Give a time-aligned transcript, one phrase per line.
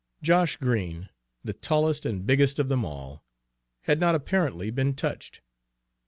[0.23, 1.09] Josh Green,
[1.43, 3.23] the tallest and biggest of them all,
[3.81, 5.41] had not apparently been touched.